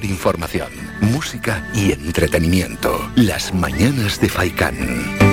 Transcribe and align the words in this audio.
información, 0.00 0.70
música 1.00 1.68
y 1.74 1.92
entretenimiento. 1.92 3.10
Las 3.14 3.52
mañanas 3.52 4.20
de 4.20 4.28
Faikán. 4.28 5.31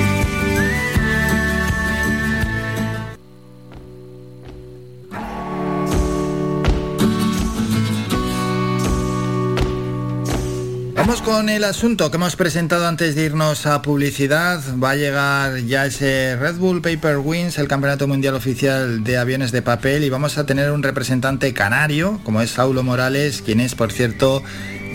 Con 11.40 11.47
el 11.47 11.63
asunto 11.63 12.12
que 12.12 12.17
hemos 12.17 12.35
presentado 12.35 12.85
antes 12.85 13.15
de 13.15 13.24
irnos 13.24 13.65
a 13.65 13.81
publicidad. 13.81 14.60
Va 14.78 14.92
a 14.92 14.96
llegar 14.97 15.60
ya 15.60 15.85
ese 15.85 16.35
Red 16.35 16.55
Bull 16.55 16.81
Paper 16.81 17.20
Wings, 17.20 17.58
el 17.59 17.70
Campeonato 17.70 18.09
Mundial 18.09 18.35
Oficial 18.35 19.05
de 19.05 19.17
Aviones 19.17 19.53
de 19.53 19.62
Papel, 19.62 20.03
y 20.03 20.09
vamos 20.09 20.38
a 20.38 20.45
tener 20.45 20.70
un 20.70 20.84
representante 20.84 21.53
canario, 21.53 22.20
como 22.25 22.41
es 22.41 22.49
Saulo 22.49 22.84
Morales, 22.84 23.41
quien 23.41 23.62
es, 23.62 23.73
por 23.73 23.94
cierto, 23.94 24.44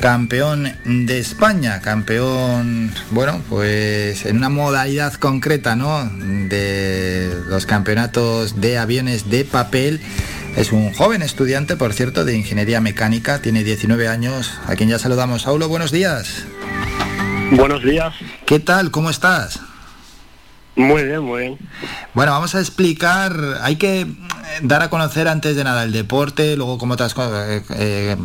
campeón 0.03 0.71
de 0.85 1.19
España, 1.19 1.81
campeón, 1.81 2.93
bueno, 3.11 3.41
pues 3.49 4.27
en 4.27 4.37
una 4.37 4.51
modalidad 4.51 5.15
concreta, 5.15 5.77
¿no? 5.77 6.05
De 6.51 7.33
los 7.49 7.65
campeonatos 7.65 8.61
de 8.61 8.77
aviones 8.77 9.31
de 9.31 9.47
papel 9.47 9.99
es 10.57 10.73
un 10.73 10.93
joven 10.93 11.23
estudiante, 11.23 11.77
por 11.77 11.93
cierto, 11.93 12.25
de 12.25 12.37
ingeniería 12.37 12.81
mecánica, 12.81 13.43
tiene 13.43 13.65
19 13.65 14.09
años, 14.09 14.59
a 14.67 14.77
quien 14.77 14.89
ya 14.89 14.99
saludamos. 14.99 15.43
Saulo, 15.43 15.69
buenos 15.69 15.91
días. 15.91 16.45
Buenos 17.53 17.83
días. 17.83 18.15
¿Qué 18.47 18.61
tal? 18.61 18.91
¿Cómo 18.91 19.11
estás? 19.11 19.61
Muy 20.77 21.05
bien, 21.05 21.21
muy 21.21 21.43
bien. 21.43 21.59
Bueno, 22.15 22.33
vamos 22.33 22.55
a 22.55 22.61
explicar, 22.61 23.33
hay 23.63 23.77
que 23.77 24.07
dar 24.63 24.83
a 24.83 24.91
conocer 24.91 25.29
antes 25.29 25.57
de 25.57 25.65
nada 25.65 25.85
el 25.85 25.93
deporte, 25.93 26.57
luego 26.57 26.79
cómo 26.79 26.97
te 26.97 27.05
has 27.05 27.15
eh, 27.17 27.63
eh, 27.71 28.17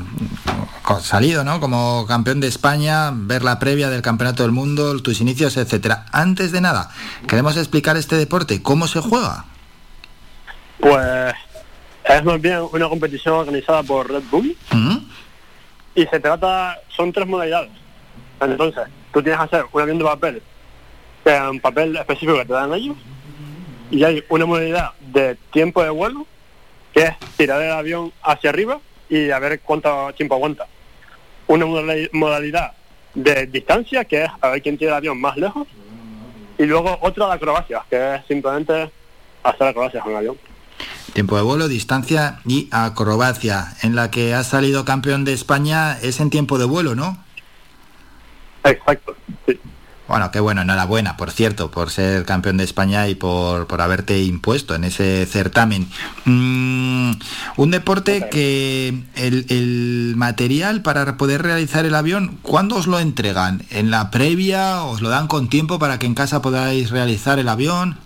salido, 1.02 1.44
¿no? 1.44 1.60
Como 1.60 2.06
campeón 2.08 2.40
de 2.40 2.48
España, 2.48 3.12
ver 3.14 3.44
la 3.44 3.60
previa 3.60 3.90
del 3.90 4.02
Campeonato 4.02 4.44
del 4.44 4.52
Mundo, 4.52 5.00
tus 5.02 5.22
inicios, 5.22 5.58
etcétera. 5.58 6.06
Antes 6.12 6.52
de 6.52 6.62
nada, 6.62 6.90
queremos 7.28 7.58
explicar 7.58 7.98
este 7.98 8.16
deporte, 8.16 8.62
¿cómo 8.62 8.88
se 8.88 9.00
juega? 9.00 9.46
Pues 10.80 11.36
es 12.10 12.24
más 12.24 12.42
bien 12.42 12.66
una 12.72 12.90
competición 12.90 13.36
organizada 13.36 13.84
por 13.84 14.12
Red 14.12 14.24
Bull 14.32 14.58
y 15.94 16.06
se 16.06 16.20
trata, 16.20 16.80
son 16.90 17.14
tres 17.14 17.28
modalidades. 17.28 17.70
Entonces, 18.42 18.84
tú 19.14 19.22
tienes 19.22 19.38
que 19.38 19.46
hacer 19.46 19.66
un 19.72 19.82
avión 19.82 19.98
de 20.00 20.04
papel, 20.04 20.42
un 21.52 21.60
papel 21.60 21.96
específico 21.96 22.38
que 22.40 22.46
te 22.46 22.54
dan 22.54 22.74
ellos, 22.74 22.98
y 23.92 24.04
hay 24.04 24.24
una 24.30 24.46
modalidad 24.46 24.94
de 25.00 25.36
tiempo 25.52 25.84
de 25.84 25.90
vuelo, 25.90 26.26
que 26.94 27.04
es 27.04 27.20
tirar 27.38 27.62
el 27.62 27.72
avión 27.72 28.12
hacia 28.24 28.50
arriba 28.50 28.80
y 29.10 29.30
a 29.30 29.40
ver 29.40 29.60
cuánto 29.60 30.12
tiempo 30.14 30.36
aguanta. 30.36 30.66
Una 31.48 31.66
modalidad 32.12 32.74
de 33.14 33.46
distancia, 33.48 34.06
que 34.06 34.24
es 34.24 34.32
a 34.42 34.50
ver 34.50 34.62
quién 34.62 34.78
tira 34.78 34.92
el 34.92 34.98
avión 34.98 35.20
más 35.20 35.38
lejos, 35.38 35.68
y 36.58 36.64
luego 36.66 36.98
otra 37.02 37.28
de 37.28 37.34
acrobacia, 37.34 37.84
que 37.90 38.16
es 38.16 38.26
simplemente 38.28 38.90
hacer 39.44 39.68
acrobacias 39.68 40.04
con 40.04 40.14
el 40.14 40.18
avión. 40.18 40.38
Tiempo 41.14 41.36
de 41.36 41.44
vuelo, 41.44 41.68
distancia 41.68 42.40
y 42.46 42.68
acrobacia. 42.72 43.76
En 43.82 43.96
la 43.96 44.12
que 44.12 44.34
has 44.34 44.48
salido 44.48 44.86
campeón 44.86 45.26
de 45.26 45.34
España 45.34 45.98
es 46.02 46.20
en 46.20 46.30
tiempo 46.30 46.58
de 46.58 46.66
vuelo, 46.66 46.96
¿no? 46.96 47.18
Exacto, 48.64 49.16
sí. 49.46 49.60
Bueno, 50.10 50.32
qué 50.32 50.40
bueno, 50.40 50.64
enhorabuena, 50.64 51.18
por 51.18 51.30
cierto, 51.30 51.70
por 51.70 51.92
ser 51.92 52.26
campeón 52.26 52.58
de 52.58 52.64
España 52.64 53.08
y 53.08 53.14
por, 53.14 53.68
por 53.68 53.80
haberte 53.80 54.24
impuesto 54.24 54.74
en 54.74 54.84
ese 54.84 55.28
certamen. 55.28 55.88
Mm, 56.26 57.12
un 57.58 57.72
deporte 57.72 58.28
que 58.32 59.04
el, 59.16 59.46
el, 59.50 60.14
material 60.18 60.82
para 60.82 61.16
poder 61.16 61.44
realizar 61.44 61.86
el 61.86 61.94
avión, 61.94 62.40
¿cuándo 62.42 62.78
os 62.78 62.88
lo 62.88 63.00
entregan? 63.00 63.62
¿En 63.70 63.92
la 63.92 64.10
previa? 64.10 64.82
¿Os 64.82 65.02
lo 65.02 65.10
dan 65.10 65.28
con 65.28 65.48
tiempo 65.48 65.78
para 65.78 66.00
que 66.00 66.08
en 66.08 66.16
casa 66.16 66.42
podáis 66.42 66.90
realizar 66.90 67.38
el 67.38 67.48
avión? 67.48 68.00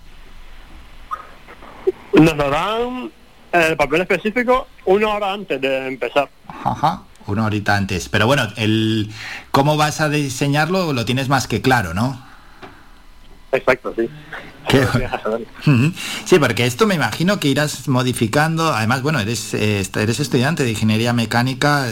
Nos 2.13 2.37
lo 2.37 2.49
dan 2.49 3.11
el 3.51 3.75
papel 3.75 4.01
específico 4.01 4.67
una 4.85 5.09
hora 5.09 5.33
antes 5.33 5.59
de 5.59 5.87
empezar. 5.87 6.29
Ajá, 6.47 7.03
una 7.27 7.45
horita 7.45 7.75
antes. 7.75 8.09
Pero 8.09 8.27
bueno, 8.27 8.47
el 8.57 9.09
cómo 9.51 9.77
vas 9.77 10.01
a 10.01 10.09
diseñarlo 10.09 10.93
lo 10.93 11.05
tienes 11.05 11.29
más 11.29 11.47
que 11.47 11.61
claro, 11.61 11.93
¿no? 11.93 12.23
Exacto, 13.51 13.93
sí. 13.95 14.09
Sí, 16.25 16.39
porque 16.39 16.65
esto 16.65 16.87
me 16.87 16.95
imagino 16.95 17.39
que 17.39 17.47
irás 17.47 17.87
modificando. 17.87 18.73
Además, 18.73 19.01
bueno, 19.01 19.19
eres, 19.19 19.53
eres 19.53 20.19
estudiante 20.19 20.63
de 20.63 20.71
ingeniería 20.71 21.13
mecánica, 21.13 21.87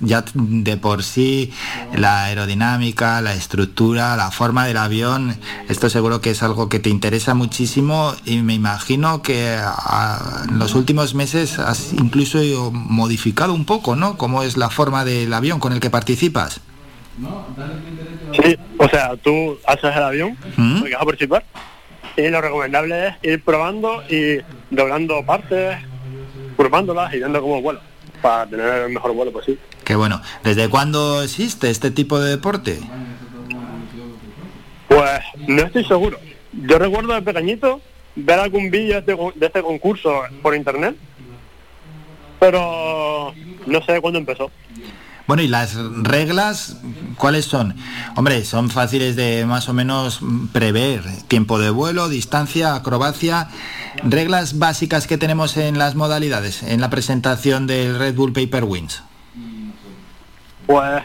ya 0.00 0.24
de 0.34 0.76
por 0.76 1.02
sí 1.02 1.52
la 1.94 2.24
aerodinámica, 2.24 3.20
la 3.20 3.34
estructura, 3.34 4.16
la 4.16 4.30
forma 4.30 4.66
del 4.66 4.76
avión, 4.76 5.36
esto 5.68 5.90
seguro 5.90 6.20
que 6.20 6.30
es 6.30 6.42
algo 6.42 6.68
que 6.68 6.78
te 6.78 6.90
interesa 6.90 7.34
muchísimo. 7.34 8.14
Y 8.24 8.38
me 8.38 8.54
imagino 8.54 9.22
que 9.22 9.54
en 9.54 10.58
los 10.58 10.74
últimos 10.74 11.14
meses 11.14 11.58
has 11.58 11.92
incluso 11.92 12.38
modificado 12.72 13.52
un 13.52 13.64
poco, 13.64 13.96
¿no? 13.96 14.16
¿Cómo 14.16 14.42
es 14.42 14.56
la 14.56 14.70
forma 14.70 15.04
del 15.04 15.32
avión 15.32 15.60
con 15.60 15.72
el 15.72 15.80
que 15.80 15.90
participas? 15.90 16.60
Sí, 18.32 18.56
o 18.78 18.88
sea, 18.88 19.16
tú 19.16 19.56
haces 19.66 19.96
el 19.96 20.02
avión, 20.02 20.36
porque 20.78 20.92
vas 20.92 21.02
a 21.02 21.04
participar, 21.06 21.44
y 22.16 22.28
lo 22.28 22.40
recomendable 22.40 23.08
es 23.08 23.14
ir 23.22 23.44
probando 23.44 24.02
y 24.08 24.40
doblando 24.70 25.24
partes, 25.24 25.76
curvándolas 26.56 27.12
y 27.14 27.18
viendo 27.18 27.40
cómo 27.40 27.60
vuelo, 27.60 27.80
para 28.22 28.46
tener 28.46 28.82
el 28.82 28.92
mejor 28.92 29.12
vuelo 29.12 29.32
posible. 29.32 29.60
Qué 29.84 29.94
bueno. 29.94 30.20
¿Desde 30.42 30.68
cuándo 30.68 31.22
existe 31.22 31.70
este 31.70 31.90
tipo 31.90 32.18
de 32.18 32.30
deporte? 32.30 32.80
Pues 34.88 35.20
no 35.46 35.62
estoy 35.62 35.84
seguro. 35.84 36.18
Yo 36.52 36.78
recuerdo 36.78 37.14
de 37.14 37.22
pequeñito 37.22 37.80
ver 38.14 38.38
algún 38.38 38.70
vídeo 38.70 39.00
de, 39.02 39.32
de 39.34 39.46
este 39.46 39.62
concurso 39.62 40.22
por 40.42 40.54
internet, 40.54 40.96
pero 42.40 43.34
no 43.66 43.82
sé 43.82 44.00
cuándo 44.00 44.18
empezó. 44.18 44.50
Bueno, 45.26 45.42
¿y 45.42 45.48
las 45.48 45.74
reglas 45.74 46.76
cuáles 47.16 47.46
son? 47.46 47.74
Hombre, 48.14 48.44
son 48.44 48.70
fáciles 48.70 49.16
de 49.16 49.44
más 49.44 49.68
o 49.68 49.72
menos 49.72 50.20
prever. 50.52 51.02
Tiempo 51.26 51.58
de 51.58 51.70
vuelo, 51.70 52.08
distancia, 52.08 52.76
acrobacia. 52.76 53.48
Reglas 54.04 54.58
básicas 54.58 55.08
que 55.08 55.18
tenemos 55.18 55.56
en 55.56 55.78
las 55.78 55.96
modalidades, 55.96 56.62
en 56.62 56.80
la 56.80 56.90
presentación 56.90 57.66
del 57.66 57.98
Red 57.98 58.14
Bull 58.14 58.32
Paper 58.32 58.64
Wings. 58.64 59.02
Pues 60.66 61.02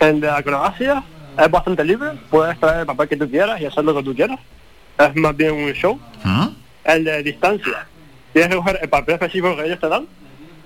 en 0.00 0.20
de 0.20 0.30
acrobacia 0.30 1.04
es 1.38 1.50
bastante 1.50 1.84
libre. 1.84 2.10
Puedes 2.28 2.58
traer 2.58 2.80
el 2.80 2.86
papel 2.86 3.08
que 3.08 3.16
tú 3.16 3.30
quieras 3.30 3.60
y 3.60 3.66
hacer 3.66 3.84
lo 3.84 3.94
que 3.94 4.02
tú 4.02 4.14
quieras. 4.14 4.40
Es 4.98 5.14
más 5.14 5.36
bien 5.36 5.52
un 5.52 5.72
show. 5.72 6.00
¿Ah? 6.24 6.50
El 6.84 7.04
de 7.04 7.22
distancia. 7.22 7.86
Tienes 8.32 8.50
que 8.50 8.56
coger 8.56 8.80
el 8.82 8.88
papel 8.88 9.14
específico 9.14 9.54
que 9.56 9.66
ellos 9.66 9.78
te 9.78 9.88
dan. 9.88 10.08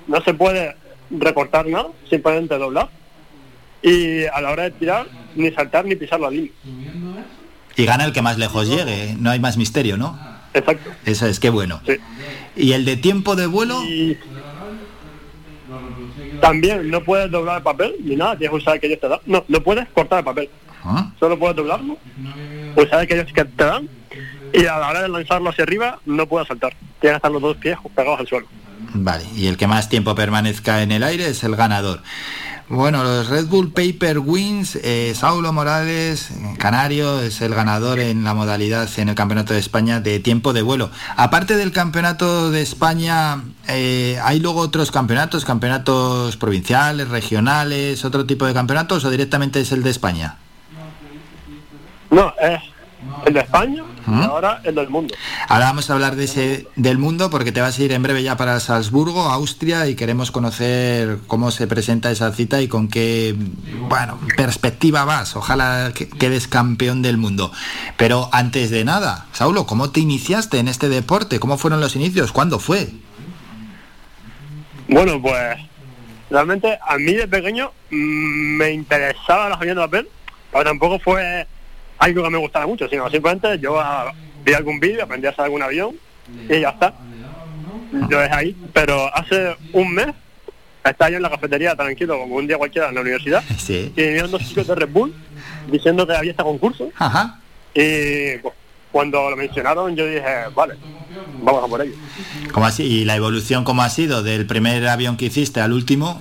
No 0.06 0.22
se 0.22 0.32
puede 0.32 0.74
recortar 1.18 1.66
nada, 1.66 1.88
simplemente 2.08 2.56
doblar. 2.56 2.88
Y 3.82 4.24
a 4.24 4.40
la 4.40 4.50
hora 4.50 4.62
de 4.64 4.70
tirar, 4.72 5.06
ni 5.34 5.50
saltar 5.50 5.84
ni 5.84 5.94
pisar 5.94 6.20
la 6.20 6.30
línea. 6.30 6.50
Y 7.76 7.84
gana 7.84 8.04
el 8.04 8.12
que 8.12 8.22
más 8.22 8.38
lejos 8.38 8.68
llegue, 8.68 9.14
no 9.18 9.30
hay 9.30 9.40
más 9.40 9.56
misterio, 9.56 9.96
¿no? 9.96 10.18
Exacto. 10.54 10.90
Eso 11.04 11.26
es, 11.26 11.40
qué 11.40 11.50
bueno. 11.50 11.80
Sí. 11.86 11.96
¿Y 12.56 12.72
el 12.72 12.84
de 12.84 12.96
tiempo 12.96 13.34
de 13.34 13.46
vuelo? 13.46 13.82
Y 13.84 14.16
también 16.40 16.90
no 16.90 17.02
puedes 17.02 17.30
doblar 17.30 17.58
el 17.58 17.62
papel 17.62 17.96
ni 18.00 18.16
nada, 18.16 18.36
tienes 18.36 18.50
que 18.50 18.56
usar 18.56 18.74
el 18.74 18.80
que 18.80 18.86
ellos 18.86 19.00
te 19.00 19.08
dan. 19.08 19.18
No, 19.26 19.44
no 19.48 19.60
puedes 19.62 19.88
cortar 19.88 20.20
el 20.20 20.24
papel. 20.24 20.50
¿Ah? 20.84 21.10
Solo 21.18 21.38
puedes 21.38 21.56
doblarlo, 21.56 21.96
usar 22.76 23.00
el 23.00 23.08
que 23.08 23.14
ellos 23.14 23.32
que 23.32 23.44
te 23.44 23.64
dan 23.64 23.88
y 24.52 24.66
a 24.66 24.78
la 24.78 24.90
hora 24.90 25.02
de 25.02 25.08
lanzarlo 25.08 25.50
hacia 25.50 25.64
arriba 25.64 25.98
no 26.04 26.26
puedes 26.26 26.46
saltar. 26.46 26.74
Tienes 27.00 27.14
que 27.14 27.16
estar 27.16 27.30
los 27.32 27.42
dos 27.42 27.56
pies 27.56 27.76
pegados 27.94 28.20
al 28.20 28.26
suelo. 28.26 28.46
Vale, 28.94 29.26
y 29.34 29.48
el 29.48 29.56
que 29.56 29.66
más 29.66 29.88
tiempo 29.88 30.14
permanezca 30.14 30.82
en 30.82 30.92
el 30.92 31.02
aire 31.02 31.28
es 31.28 31.42
el 31.42 31.56
ganador. 31.56 32.00
Bueno, 32.68 33.02
los 33.02 33.28
Red 33.28 33.46
Bull 33.46 33.72
Paper 33.72 34.20
Wins, 34.20 34.76
eh, 34.76 35.12
Saulo 35.14 35.52
Morales, 35.52 36.30
canario, 36.58 37.20
es 37.20 37.42
el 37.42 37.54
ganador 37.54 37.98
en 37.98 38.24
la 38.24 38.32
modalidad 38.34 38.88
en 38.96 39.10
el 39.10 39.14
Campeonato 39.14 39.52
de 39.52 39.58
España 39.58 40.00
de 40.00 40.20
tiempo 40.20 40.52
de 40.52 40.62
vuelo. 40.62 40.90
Aparte 41.16 41.56
del 41.56 41.72
Campeonato 41.72 42.50
de 42.52 42.62
España, 42.62 43.42
eh, 43.68 44.18
¿hay 44.22 44.38
luego 44.38 44.60
otros 44.60 44.90
campeonatos, 44.90 45.44
campeonatos 45.44 46.36
provinciales, 46.36 47.08
regionales, 47.08 48.04
otro 48.04 48.24
tipo 48.24 48.46
de 48.46 48.54
campeonatos 48.54 49.04
o 49.04 49.10
directamente 49.10 49.60
es 49.60 49.72
el 49.72 49.82
de 49.82 49.90
España? 49.90 50.36
No, 52.10 52.32
es 52.40 52.60
el 53.26 53.34
de 53.34 53.40
España 53.40 53.82
y 54.06 54.22
ahora 54.22 54.60
el 54.64 54.74
del 54.74 54.88
mundo. 54.88 55.14
Ahora 55.48 55.66
vamos 55.66 55.88
a 55.88 55.94
hablar 55.94 56.16
de 56.16 56.24
ese 56.24 56.66
del 56.76 56.98
mundo 56.98 57.30
porque 57.30 57.52
te 57.52 57.60
vas 57.60 57.78
a 57.78 57.82
ir 57.82 57.92
en 57.92 58.02
breve 58.02 58.22
ya 58.22 58.36
para 58.36 58.60
Salzburgo, 58.60 59.22
Austria, 59.22 59.86
y 59.86 59.94
queremos 59.94 60.30
conocer 60.30 61.18
cómo 61.26 61.50
se 61.50 61.66
presenta 61.66 62.10
esa 62.10 62.32
cita 62.32 62.60
y 62.60 62.68
con 62.68 62.88
qué 62.88 63.34
bueno 63.88 64.18
perspectiva 64.36 65.04
vas. 65.04 65.36
Ojalá 65.36 65.92
que 65.94 66.08
quedes 66.08 66.48
campeón 66.48 67.02
del 67.02 67.16
mundo. 67.16 67.52
Pero 67.96 68.28
antes 68.32 68.70
de 68.70 68.84
nada, 68.84 69.26
Saulo, 69.32 69.66
¿cómo 69.66 69.90
te 69.90 70.00
iniciaste 70.00 70.58
en 70.58 70.68
este 70.68 70.88
deporte? 70.88 71.40
¿Cómo 71.40 71.58
fueron 71.58 71.80
los 71.80 71.96
inicios? 71.96 72.32
¿Cuándo 72.32 72.58
fue? 72.58 72.88
Bueno, 74.88 75.20
pues 75.20 75.58
realmente 76.30 76.78
a 76.86 76.98
mí 76.98 77.14
de 77.14 77.28
pequeño 77.28 77.70
mm, 77.90 78.56
me 78.56 78.72
interesaba 78.72 79.48
los 79.48 79.58
aviones 79.58 79.76
de 79.76 79.88
papel, 79.88 80.08
pero 80.52 80.64
tampoco 80.64 80.98
fue 80.98 81.46
algo 81.98 82.22
que 82.22 82.30
me 82.30 82.38
gustara 82.38 82.66
mucho, 82.66 82.88
sino 82.88 83.08
simplemente 83.10 83.58
yo 83.58 83.78
ah, 83.80 84.12
vi 84.44 84.52
algún 84.54 84.80
vídeo, 84.80 85.04
aprendí 85.04 85.26
a 85.26 85.30
hacer 85.30 85.44
algún 85.44 85.62
avión 85.62 85.94
y 86.48 86.60
ya 86.60 86.70
está. 86.70 86.94
Yo 88.10 88.20
es 88.22 88.32
ahí, 88.32 88.56
pero 88.72 89.14
hace 89.14 89.56
un 89.72 89.92
mes 89.94 90.08
estaba 90.84 91.10
yo 91.10 91.16
en 91.16 91.22
la 91.22 91.30
cafetería 91.30 91.74
tranquilo 91.76 92.18
como 92.18 92.34
un 92.36 92.46
día 92.46 92.58
cualquiera 92.58 92.88
en 92.88 92.94
la 92.96 93.00
universidad 93.00 93.42
Sí. 93.56 93.92
y 93.96 94.02
vinieron 94.02 94.30
dos 94.30 94.42
chicos 94.46 94.66
de 94.66 94.74
Red 94.74 94.88
Bull 94.90 95.14
diciendo 95.70 96.06
que 96.06 96.14
había 96.14 96.32
este 96.32 96.42
concurso 96.42 96.90
Ajá. 96.98 97.40
y 97.74 98.36
pues, 98.38 98.54
cuando 98.92 99.30
lo 99.30 99.36
mencionaron 99.36 99.96
yo 99.96 100.06
dije, 100.06 100.22
vale, 100.54 100.74
vamos 101.42 101.64
a 101.64 101.66
por 101.68 101.80
ello. 101.82 101.94
¿Cómo 102.52 102.66
así? 102.66 102.84
¿Y 102.84 103.04
la 103.04 103.16
evolución 103.16 103.64
cómo 103.64 103.82
ha 103.82 103.90
sido 103.90 104.22
del 104.22 104.46
primer 104.46 104.86
avión 104.86 105.16
que 105.16 105.24
hiciste 105.26 105.60
al 105.60 105.72
último? 105.72 106.20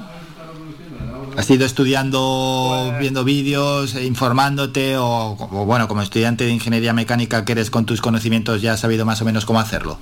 ¿Has 1.37 1.49
ido 1.49 1.65
estudiando, 1.65 2.87
Pues- 2.89 2.99
viendo 2.99 3.23
vídeos, 3.23 3.95
eh, 3.95 4.05
informándote 4.05 4.97
o, 4.97 5.05
o, 5.39 5.65
bueno, 5.65 5.87
como 5.87 6.01
estudiante 6.01 6.43
de 6.45 6.51
ingeniería 6.51 6.93
mecánica 6.93 7.43
que 7.43 7.53
eres 7.53 7.69
con 7.69 7.85
tus 7.85 8.01
conocimientos 8.01 8.61
ya 8.61 8.73
has 8.73 8.79
sabido 8.79 9.05
más 9.05 9.21
o 9.21 9.25
menos 9.25 9.45
cómo 9.45 9.59
hacerlo? 9.59 9.97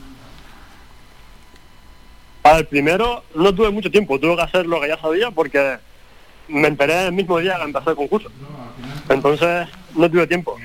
Para 2.42 2.58
el 2.60 2.66
primero 2.68 3.24
no 3.36 3.54
tuve 3.54 3.70
mucho 3.70 3.90
tiempo, 3.92 4.20
tuve 4.20 4.36
que 4.36 4.42
hacer 4.42 4.66
lo 4.66 4.82
que 4.82 4.88
ya 4.90 5.00
sabía 5.00 5.32
porque 5.32 5.78
me 6.48 6.68
enteré 6.68 7.06
el 7.06 7.14
mismo 7.14 7.38
día 7.40 7.56
que 7.58 7.64
empezó 7.64 7.92
el 7.92 7.96
concurso. 7.96 8.30
Entonces 9.10 9.68
no 9.96 10.10
tuve 10.10 10.28
tiempo. 10.28 10.56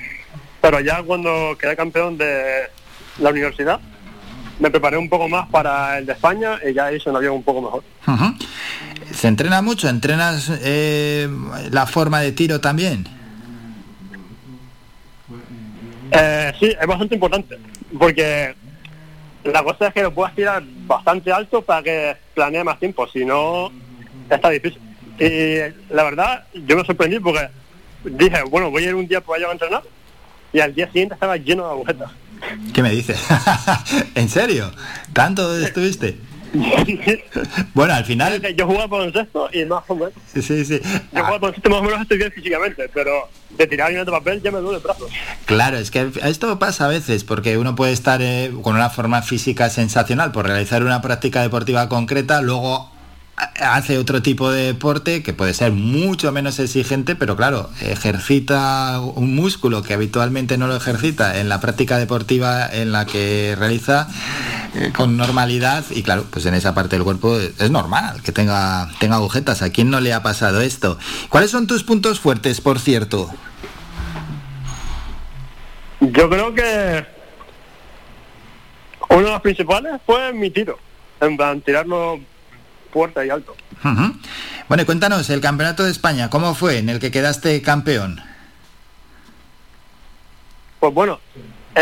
Pero 0.59 0.79
ya 0.79 1.01
cuando 1.03 1.55
quedé 1.59 1.75
campeón 1.75 2.17
de 2.17 2.63
la 3.19 3.29
universidad, 3.29 3.79
me 4.59 4.71
preparé 4.71 4.97
un 4.97 5.07
poco 5.07 5.29
más 5.29 5.47
para 5.49 5.99
el 5.99 6.05
de 6.07 6.13
España 6.13 6.59
y 6.67 6.73
ya 6.73 6.91
hice 6.91 7.09
un 7.09 7.15
avión 7.15 7.35
un 7.35 7.43
poco 7.43 7.61
mejor. 7.61 7.83
¿Se 9.17 9.27
entrena 9.27 9.63
mucho? 9.63 9.89
¿Entrenas 9.89 10.51
eh, 10.61 11.27
la 11.71 11.87
forma 11.87 12.21
de 12.21 12.33
tiro 12.33 12.61
también? 12.61 13.07
Eh, 16.11 16.53
sí, 16.59 16.67
es 16.79 16.87
bastante 16.87 17.15
importante, 17.15 17.57
porque 17.97 18.53
la 19.43 19.63
cosa 19.63 19.87
es 19.87 19.93
que 19.95 20.03
lo 20.03 20.13
puedas 20.13 20.35
tirar 20.35 20.61
bastante 20.85 21.31
alto 21.31 21.63
para 21.63 21.81
que 21.81 22.15
planee 22.35 22.63
más 22.63 22.77
tiempo, 22.77 23.07
si 23.07 23.25
no, 23.25 23.71
está 24.29 24.51
difícil. 24.51 24.79
Y 25.19 25.73
la 25.91 26.03
verdad, 26.03 26.43
yo 26.53 26.77
me 26.77 26.85
sorprendí 26.85 27.19
porque 27.19 27.49
dije, 28.03 28.43
bueno, 28.43 28.69
voy 28.69 28.83
a 28.83 28.89
ir 28.89 28.95
un 28.95 29.07
día 29.07 29.19
por 29.19 29.35
allá 29.35 29.47
a 29.47 29.51
entrenar, 29.51 29.81
y 30.53 30.59
al 30.59 30.75
día 30.75 30.85
siguiente 30.91 31.15
estaba 31.15 31.37
lleno 31.37 31.65
de 31.65 31.71
agujetas. 31.71 32.11
¿Qué 32.71 32.83
me 32.83 32.91
dices? 32.91 33.19
¿En 34.13 34.29
serio? 34.29 34.71
¿Tanto 35.11 35.57
estuviste? 35.57 36.19
Bueno, 37.73 37.93
al 37.93 38.05
final... 38.05 38.41
yo 38.55 38.65
jugaba 38.65 38.87
baloncesto 38.87 39.49
y 39.53 39.65
más 39.65 39.83
o 39.87 39.95
menos, 39.95 40.13
Sí, 40.33 40.41
sí. 40.41 40.79
yo 40.83 40.89
Ah, 41.13 41.19
jugaba 41.21 41.37
baloncesto 41.39 41.69
más 41.69 41.79
o 41.79 41.83
menos 41.83 42.01
estoy 42.01 42.17
bien 42.17 42.31
físicamente, 42.31 42.89
pero 42.93 43.11
de 43.57 43.67
tirar 43.67 43.91
de 43.93 44.05
papel 44.05 44.41
ya 44.41 44.51
me 44.51 44.59
duele 44.59 44.77
el 44.77 44.83
brazo. 44.83 45.07
Claro, 45.45 45.77
es 45.77 45.91
que 45.91 46.11
esto 46.23 46.59
pasa 46.59 46.85
a 46.85 46.87
veces 46.89 47.23
porque 47.23 47.57
uno 47.57 47.75
puede 47.75 47.93
estar 47.93 48.21
eh, 48.21 48.51
con 48.61 48.75
una 48.75 48.89
forma 48.89 49.21
física 49.21 49.69
sensacional 49.69 50.31
por 50.31 50.45
realizar 50.45 50.83
una 50.83 51.01
práctica 51.01 51.41
deportiva 51.41 51.87
concreta, 51.89 52.41
luego 52.41 52.91
ha- 53.37 53.75
hace 53.75 53.97
otro 53.97 54.21
tipo 54.21 54.51
de 54.51 54.63
deporte 54.67 55.23
que 55.23 55.33
puede 55.33 55.53
ser 55.53 55.71
mucho 55.71 56.31
menos 56.31 56.59
exigente, 56.59 57.15
pero 57.15 57.35
claro, 57.35 57.69
ejercita 57.81 58.99
un 58.99 59.35
músculo 59.35 59.83
que 59.83 59.93
habitualmente 59.93 60.57
no 60.57 60.67
lo 60.67 60.75
ejercita 60.75 61.39
en 61.39 61.47
la 61.49 61.59
práctica 61.61 61.97
deportiva 61.97 62.67
en 62.67 62.91
la 62.91 63.05
que 63.05 63.55
realiza 63.57 64.07
eh, 64.75 64.91
con 64.95 65.17
normalidad 65.17 65.85
y 65.89 66.03
claro, 66.03 66.25
pues 66.29 66.45
en 66.45 66.53
esa 66.53 66.73
parte 66.73 66.95
del 66.95 67.03
cuerpo 67.03 67.37
es 67.37 67.71
normal 67.71 68.21
que 68.21 68.31
tenga, 68.31 68.89
tenga 68.99 69.15
agujetas. 69.15 69.61
¿A 69.61 69.69
quién 69.69 69.89
no 69.89 69.99
le 69.99 70.13
ha 70.13 70.23
pasado 70.23 70.61
esto? 70.61 70.97
¿Cuáles 71.29 71.51
son 71.51 71.67
tus 71.67 71.83
puntos 71.83 72.19
fuertes, 72.19 72.61
por 72.61 72.79
cierto? 72.79 73.31
Yo 75.99 76.29
creo 76.29 76.53
que 76.53 77.05
uno 79.09 79.23
de 79.23 79.31
los 79.31 79.41
principales 79.41 79.93
fue 80.05 80.33
mi 80.33 80.49
tiro, 80.51 80.77
en 81.21 81.37
plan, 81.37 81.61
tirarlo 81.61 82.19
fuerte 82.91 83.25
y 83.25 83.29
alto. 83.29 83.55
Bueno, 84.67 84.83
y 84.83 84.85
cuéntanos, 84.85 85.29
el 85.29 85.41
Campeonato 85.41 85.83
de 85.83 85.91
España, 85.91 86.29
¿cómo 86.29 86.53
fue 86.53 86.77
en 86.77 86.89
el 86.89 86.99
que 86.99 87.09
quedaste 87.09 87.61
campeón? 87.61 88.21
Pues 90.79 90.93
bueno, 90.93 91.19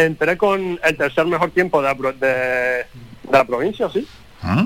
entré 0.03 0.38
con 0.38 0.80
el 0.83 0.97
tercer 0.97 1.25
mejor 1.25 1.51
tiempo 1.51 1.81
de 1.81 1.88
la, 1.88 1.95
pro- 1.95 2.13
de, 2.13 2.27
de 2.27 2.86
la 3.31 3.44
provincia, 3.45 3.89
sí. 3.89 4.07
¿Mm? 4.42 4.65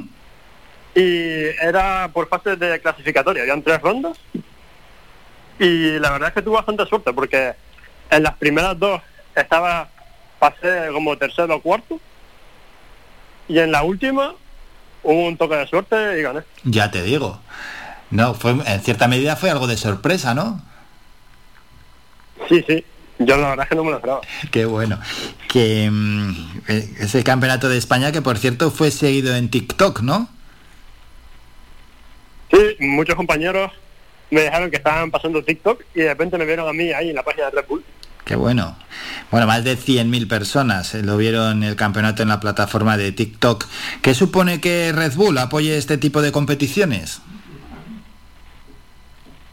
Y 0.95 1.43
era 1.61 2.09
por 2.11 2.27
fase 2.27 2.55
de 2.55 2.79
clasificatoria, 2.81 3.43
habían 3.43 3.61
tres 3.61 3.81
rondas. 3.81 4.17
Y 5.59 5.99
la 5.99 6.11
verdad 6.11 6.29
es 6.29 6.33
que 6.35 6.41
tuve 6.41 6.55
bastante 6.55 6.85
suerte 6.85 7.13
porque 7.13 7.53
en 8.09 8.23
las 8.23 8.35
primeras 8.37 8.77
dos 8.79 9.01
estaba, 9.35 9.89
pasé 10.39 10.87
como 10.91 11.17
tercero 11.17 11.55
o 11.55 11.61
cuarto. 11.61 11.99
Y 13.47 13.59
en 13.59 13.71
la 13.71 13.83
última 13.83 14.33
hubo 15.03 15.27
un 15.27 15.37
toque 15.37 15.55
de 15.55 15.67
suerte 15.67 16.19
y 16.19 16.21
gané. 16.23 16.41
Ya 16.63 16.89
te 16.91 17.01
digo. 17.03 17.39
No, 18.09 18.33
fue, 18.33 18.51
en 18.51 18.81
cierta 18.81 19.07
medida 19.07 19.35
fue 19.35 19.51
algo 19.51 19.67
de 19.67 19.77
sorpresa, 19.77 20.33
¿no? 20.33 20.61
Sí, 22.47 22.63
sí. 22.67 22.83
Yo 23.19 23.35
la 23.35 23.49
verdad 23.49 23.65
es 23.65 23.69
que 23.69 23.75
no 23.75 23.83
me 23.83 23.91
lo 23.91 23.97
esperaba. 23.97 24.21
Qué 24.49 24.65
bueno. 24.65 24.97
Que 25.49 25.89
mm, 25.91 26.61
eh, 26.69 26.89
ese 26.99 27.23
Campeonato 27.23 27.67
de 27.67 27.77
España 27.77 28.11
que 28.11 28.21
por 28.21 28.37
cierto 28.37 28.71
fue 28.71 28.91
seguido 28.91 29.35
en 29.35 29.49
TikTok, 29.49 30.01
¿no? 30.01 30.29
Sí, 32.51 32.75
muchos 32.79 33.15
compañeros 33.15 33.71
me 34.31 34.43
dijeron 34.43 34.71
que 34.71 34.77
estaban 34.77 35.11
pasando 35.11 35.43
TikTok 35.43 35.83
y 35.93 35.99
de 35.99 36.09
repente 36.09 36.37
me 36.37 36.45
vieron 36.45 36.67
a 36.67 36.73
mí 36.73 36.91
ahí 36.91 37.09
en 37.09 37.15
la 37.15 37.23
página 37.23 37.45
de 37.45 37.51
Red 37.51 37.67
Bull. 37.67 37.83
Qué 38.25 38.35
bueno. 38.35 38.77
Bueno, 39.31 39.47
más 39.47 39.63
de 39.63 39.75
100.000 39.77 40.27
personas 40.27 40.93
eh, 40.95 41.03
lo 41.03 41.17
vieron 41.17 41.63
el 41.63 41.75
campeonato 41.75 42.23
en 42.23 42.29
la 42.29 42.39
plataforma 42.39 42.95
de 42.95 43.11
TikTok. 43.11 43.65
¿Qué 44.01 44.13
supone 44.13 44.61
que 44.61 44.91
Red 44.93 45.15
Bull 45.15 45.37
apoye 45.37 45.77
este 45.77 45.97
tipo 45.97 46.21
de 46.21 46.31
competiciones? 46.31 47.21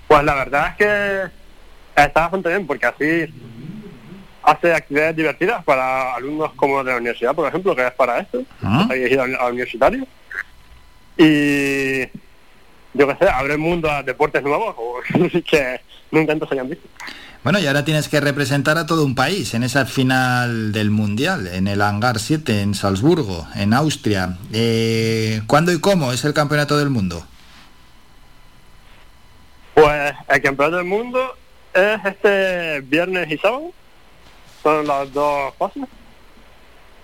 Pues 0.06 0.24
la 0.24 0.34
verdad 0.34 0.68
es 0.68 0.76
que 0.76 2.02
está 2.02 2.20
bastante 2.22 2.50
bien 2.50 2.66
porque 2.66 2.86
así 2.86 3.32
hace 4.46 4.72
actividades 4.72 5.16
divertidas 5.16 5.62
para 5.64 6.14
alumnos 6.14 6.52
como 6.54 6.82
de 6.84 6.92
la 6.92 6.98
universidad, 6.98 7.34
por 7.34 7.48
ejemplo, 7.48 7.74
que 7.74 7.84
es 7.86 7.92
para 7.92 8.20
esto, 8.20 8.42
Ah. 8.62 8.88
dirigido 8.92 9.22
al, 9.24 9.34
al 9.34 9.52
universitario. 9.52 10.06
Y 11.18 12.00
yo 12.94 13.06
qué 13.08 13.16
sé, 13.20 13.28
abre 13.28 13.54
el 13.54 13.58
mundo 13.58 13.90
a 13.90 14.02
deportes 14.02 14.42
nuevos 14.42 14.74
o 14.78 15.00
que 15.50 15.80
nunca 16.10 16.32
antes 16.32 16.50
hayan 16.52 16.68
visto. 16.70 16.88
Bueno, 17.42 17.58
y 17.60 17.66
ahora 17.66 17.84
tienes 17.84 18.08
que 18.08 18.20
representar 18.20 18.76
a 18.78 18.86
todo 18.86 19.04
un 19.04 19.14
país 19.14 19.54
en 19.54 19.62
esa 19.62 19.84
final 19.86 20.72
del 20.72 20.90
Mundial, 20.90 21.46
en 21.48 21.68
el 21.68 21.80
Hangar 21.80 22.18
7, 22.18 22.60
en 22.62 22.74
Salzburgo, 22.74 23.46
en 23.54 23.72
Austria. 23.72 24.36
Eh, 24.52 25.42
¿Cuándo 25.46 25.72
y 25.72 25.80
cómo 25.80 26.12
es 26.12 26.24
el 26.24 26.34
Campeonato 26.34 26.76
del 26.76 26.90
Mundo? 26.90 27.24
Pues 29.74 30.14
el 30.28 30.40
campeonato 30.42 30.76
del 30.78 30.86
mundo 30.86 31.36
es 31.74 31.98
este 32.04 32.80
viernes 32.80 33.30
y 33.30 33.36
sábado. 33.38 33.72
Son 34.66 34.84
las 34.84 35.12
dos 35.12 35.54
fases. 35.56 35.84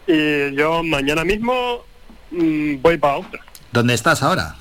Y 0.09 0.53
yo 0.57 0.83
mañana 0.83 1.23
mismo 1.25 1.85
mm, 2.33 2.83
voy 2.83 2.99
para 2.99 3.15
Austria. 3.15 3.41
¿Dónde 3.71 3.95
estás 3.95 4.21
ahora? 4.25 4.57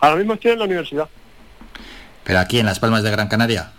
Ahora 0.00 0.16
mismo 0.16 0.32
estoy 0.32 0.52
en 0.52 0.60
la 0.60 0.64
universidad. 0.64 1.06
Pero 2.24 2.38
aquí 2.38 2.58
en 2.58 2.64
Las 2.64 2.78
Palmas 2.80 3.02
de 3.02 3.10
Gran 3.10 3.28
Canaria. 3.28 3.70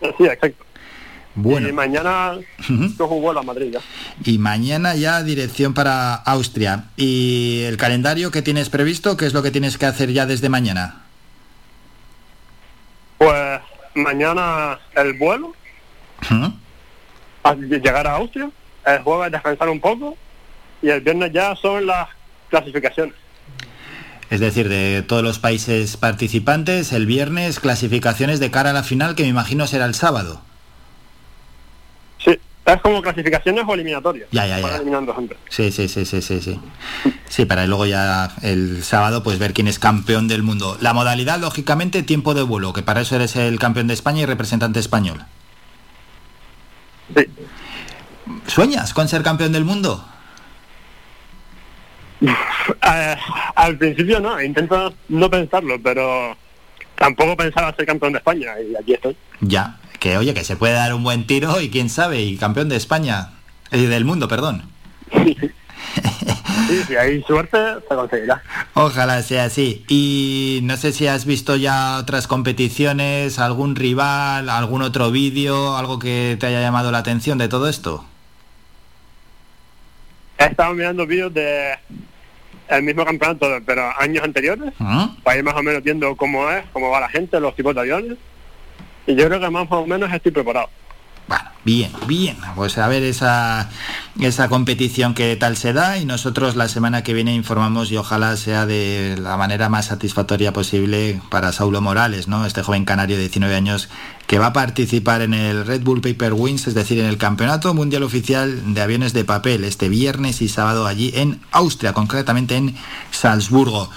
Eh, 0.00 0.14
Sí, 0.16 0.24
exacto. 0.24 0.64
Y 1.36 1.40
Bueno, 1.40 1.70
mañana 1.74 2.38
Ujú. 2.60 2.96
cojo 2.96 3.14
un 3.16 3.22
vuelo 3.24 3.40
a 3.40 3.42
Madrid 3.42 3.70
ya. 3.74 3.80
y 4.24 4.38
mañana 4.38 4.94
ya 4.96 5.22
dirección 5.22 5.74
para 5.74 6.14
Austria. 6.14 6.84
¿Y 6.96 7.64
el 7.66 7.76
calendario 7.76 8.30
que 8.30 8.40
tienes 8.40 8.70
previsto? 8.70 9.18
¿Qué 9.18 9.26
es 9.26 9.34
lo 9.34 9.42
que 9.42 9.50
tienes 9.50 9.76
que 9.76 9.84
hacer 9.84 10.14
ya 10.14 10.24
desde 10.24 10.48
mañana? 10.48 11.02
Pues 13.18 13.60
mañana 13.98 14.78
el 14.94 15.14
vuelo, 15.14 15.54
¿Mm? 16.30 16.46
a 17.42 17.54
llegar 17.54 18.06
a 18.06 18.16
Austria, 18.16 18.50
el 18.86 19.02
jueves 19.02 19.32
descansar 19.32 19.68
un 19.68 19.80
poco 19.80 20.16
y 20.82 20.90
el 20.90 21.00
viernes 21.00 21.32
ya 21.32 21.54
son 21.56 21.86
las 21.86 22.08
clasificaciones. 22.48 23.14
Es 24.30 24.40
decir, 24.40 24.68
de 24.68 25.02
todos 25.02 25.22
los 25.22 25.38
países 25.38 25.96
participantes, 25.96 26.92
el 26.92 27.06
viernes 27.06 27.60
clasificaciones 27.60 28.40
de 28.40 28.50
cara 28.50 28.70
a 28.70 28.74
la 28.74 28.82
final, 28.82 29.14
que 29.14 29.22
me 29.22 29.30
imagino 29.30 29.66
será 29.66 29.86
el 29.86 29.94
sábado. 29.94 30.42
Es 32.68 32.82
como 32.82 33.00
clasificaciones 33.00 33.64
o 33.66 33.74
eliminatorias. 33.74 34.28
Ya, 34.30 34.46
ya, 34.46 34.60
ya. 34.60 34.76
eliminando 34.76 35.14
gente. 35.14 35.36
Sí, 35.48 35.72
sí, 35.72 35.88
sí, 35.88 36.04
sí, 36.04 36.20
sí, 36.20 36.42
sí. 36.42 36.60
Sí, 37.26 37.46
para 37.46 37.66
luego 37.66 37.86
ya 37.86 38.30
el 38.42 38.82
sábado 38.82 39.22
pues 39.22 39.38
ver 39.38 39.54
quién 39.54 39.68
es 39.68 39.78
campeón 39.78 40.28
del 40.28 40.42
mundo. 40.42 40.76
La 40.80 40.92
modalidad, 40.92 41.38
lógicamente, 41.38 42.02
tiempo 42.02 42.34
de 42.34 42.42
vuelo, 42.42 42.74
que 42.74 42.82
para 42.82 43.00
eso 43.00 43.16
eres 43.16 43.36
el 43.36 43.58
campeón 43.58 43.86
de 43.86 43.94
España 43.94 44.20
y 44.22 44.26
representante 44.26 44.80
español. 44.80 45.24
Sí. 47.16 47.24
¿Sueñas 48.46 48.92
con 48.92 49.08
ser 49.08 49.22
campeón 49.22 49.52
del 49.52 49.64
mundo? 49.64 50.04
Eh, 52.82 53.16
al 53.54 53.78
principio 53.78 54.20
no, 54.20 54.40
intento 54.42 54.92
no 55.08 55.30
pensarlo, 55.30 55.80
pero 55.82 56.36
tampoco 56.96 57.34
pensaba 57.34 57.74
ser 57.74 57.86
campeón 57.86 58.12
de 58.12 58.18
España 58.18 58.52
y 58.60 58.76
aquí 58.76 58.92
estoy. 58.92 59.16
Ya, 59.40 59.78
que 59.98 60.16
oye, 60.16 60.34
que 60.34 60.44
se 60.44 60.56
puede 60.56 60.74
dar 60.74 60.94
un 60.94 61.02
buen 61.02 61.26
tiro 61.26 61.60
y 61.60 61.70
quién 61.70 61.88
sabe, 61.88 62.20
y 62.20 62.36
campeón 62.36 62.68
de 62.68 62.76
España, 62.76 63.30
y 63.72 63.86
del 63.86 64.04
mundo, 64.04 64.28
perdón. 64.28 64.64
Sí, 66.68 66.82
si 66.86 66.96
hay 66.96 67.22
suerte, 67.22 67.56
se 67.88 67.94
conseguirá. 67.94 68.42
Ojalá 68.74 69.22
sea 69.22 69.44
así. 69.44 69.84
Y 69.88 70.60
no 70.64 70.76
sé 70.76 70.92
si 70.92 71.06
has 71.06 71.24
visto 71.24 71.56
ya 71.56 71.98
otras 71.98 72.26
competiciones, 72.26 73.38
algún 73.38 73.74
rival, 73.74 74.50
algún 74.50 74.82
otro 74.82 75.10
vídeo, 75.10 75.76
algo 75.76 75.98
que 75.98 76.36
te 76.38 76.46
haya 76.46 76.60
llamado 76.60 76.92
la 76.92 76.98
atención 76.98 77.38
de 77.38 77.48
todo 77.48 77.68
esto. 77.68 78.04
He 80.38 80.44
estado 80.44 80.74
mirando 80.74 81.06
vídeos 81.06 81.32
de 81.32 81.74
el 82.68 82.82
mismo 82.82 83.04
campeonato, 83.04 83.46
pero 83.64 83.90
años 83.98 84.22
anteriores, 84.22 84.74
¿Ah? 84.78 85.10
para 85.22 85.38
ir 85.38 85.44
más 85.44 85.54
o 85.54 85.62
menos 85.62 85.82
viendo 85.82 86.14
cómo 86.16 86.50
es, 86.50 86.64
cómo 86.72 86.90
va 86.90 87.00
la 87.00 87.08
gente, 87.08 87.40
los 87.40 87.56
tipos 87.56 87.74
de 87.74 87.80
aviones. 87.80 88.18
Y 89.08 89.14
yo 89.14 89.26
creo 89.26 89.40
que 89.40 89.48
más 89.48 89.66
o 89.70 89.86
menos 89.86 90.12
estoy 90.12 90.32
preparado. 90.32 90.68
Bueno, 91.28 91.44
bien, 91.64 91.90
bien. 92.06 92.36
Pues 92.54 92.76
a 92.76 92.88
ver 92.88 93.02
esa, 93.02 93.70
esa 94.20 94.48
competición 94.50 95.14
que 95.14 95.34
tal 95.36 95.56
se 95.56 95.72
da 95.72 95.96
y 95.96 96.04
nosotros 96.04 96.56
la 96.56 96.68
semana 96.68 97.02
que 97.02 97.14
viene 97.14 97.34
informamos 97.34 97.90
y 97.90 97.96
ojalá 97.96 98.36
sea 98.36 98.66
de 98.66 99.16
la 99.18 99.38
manera 99.38 99.70
más 99.70 99.86
satisfactoria 99.86 100.52
posible 100.52 101.22
para 101.30 101.52
Saulo 101.52 101.80
Morales, 101.80 102.28
¿no? 102.28 102.44
Este 102.44 102.62
joven 102.62 102.84
canario 102.84 103.16
de 103.16 103.22
19 103.22 103.56
años 103.56 103.88
que 104.26 104.38
va 104.38 104.48
a 104.48 104.52
participar 104.52 105.22
en 105.22 105.32
el 105.32 105.64
Red 105.64 105.84
Bull 105.84 106.02
Paper 106.02 106.34
Wings, 106.34 106.66
es 106.66 106.74
decir, 106.74 106.98
en 106.98 107.06
el 107.06 107.16
Campeonato 107.16 107.72
Mundial 107.72 108.02
Oficial 108.02 108.74
de 108.74 108.80
Aviones 108.82 109.14
de 109.14 109.24
Papel, 109.24 109.64
este 109.64 109.88
viernes 109.88 110.42
y 110.42 110.48
sábado 110.48 110.86
allí 110.86 111.12
en 111.14 111.40
Austria, 111.50 111.94
concretamente 111.94 112.56
en 112.56 112.76
Salzburgo. 113.10 113.88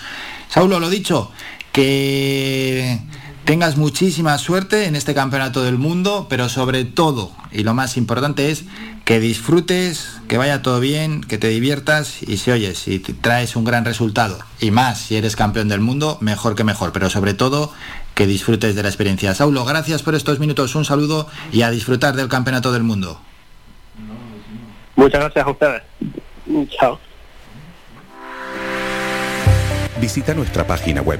Saulo, 0.48 0.80
lo 0.80 0.89
dicho, 0.89 1.32
que 1.74 3.00
tengas 3.45 3.77
muchísima 3.77 4.38
suerte 4.38 4.86
en 4.86 4.95
este 4.95 5.13
campeonato 5.13 5.63
del 5.63 5.77
mundo, 5.77 6.27
pero 6.29 6.50
sobre 6.50 6.86
todo, 6.86 7.31
y 7.51 7.63
lo 7.63 7.74
más 7.74 7.98
importante 7.98 8.51
es 8.51 8.65
que 9.05 9.19
disfrutes, 9.19 10.19
que 10.27 10.38
vaya 10.38 10.62
todo 10.62 10.79
bien, 10.79 11.21
que 11.21 11.38
te 11.38 11.48
diviertas 11.50 12.21
y 12.24 12.38
si 12.38 12.51
oyes, 12.51 12.77
si 12.77 13.00
traes 13.00 13.55
un 13.55 13.63
gran 13.63 13.83
resultado 13.86 14.39
y 14.60 14.71
más 14.71 15.00
si 15.00 15.15
eres 15.15 15.36
campeón 15.36 15.67
del 15.67 15.81
mundo, 15.81 16.17
mejor 16.21 16.55
que 16.55 16.63
mejor, 16.63 16.91
pero 16.91 17.10
sobre 17.10 17.33
todo 17.33 17.74
que 18.13 18.27
disfrutes 18.27 18.75
de 18.75 18.83
la 18.83 18.89
experiencia. 18.89 19.33
Saulo, 19.33 19.65
gracias 19.65 20.03
por 20.03 20.15
estos 20.15 20.39
minutos, 20.39 20.75
un 20.75 20.86
saludo 20.86 21.27
y 21.51 21.63
a 21.63 21.71
disfrutar 21.71 22.15
del 22.15 22.29
campeonato 22.29 22.71
del 22.71 22.83
mundo. 22.83 23.19
Muchas 24.95 25.19
gracias 25.21 25.45
a 25.45 25.50
ustedes. 25.50 25.81
Chao. 26.69 27.00
Visita 30.00 30.33
nuestra 30.33 30.65
página 30.65 31.01
web 31.01 31.19